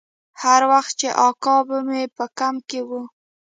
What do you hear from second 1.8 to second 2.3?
مې په